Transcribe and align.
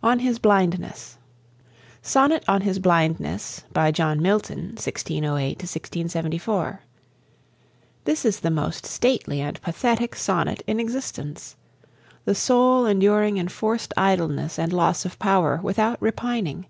ON 0.00 0.20
HIS 0.20 0.38
BLINDNESS. 0.38 1.18
"Sonnet 2.00 2.44
on 2.46 2.60
His 2.60 2.78
Blindness" 2.78 3.64
(by 3.72 3.90
John 3.90 4.22
Milton, 4.22 4.76
1608 4.78 5.60
74). 6.08 6.82
This 8.04 8.24
is 8.24 8.38
the 8.38 8.50
most 8.52 8.86
stately 8.86 9.40
and 9.40 9.60
pathetic 9.62 10.14
sonnet 10.14 10.62
in 10.68 10.78
existence. 10.78 11.56
The 12.26 12.34
soul 12.36 12.86
enduring 12.86 13.38
enforced 13.38 13.92
idleness 13.96 14.56
and 14.56 14.72
loss 14.72 15.04
of 15.04 15.18
power 15.18 15.58
without 15.60 16.00
repining. 16.00 16.66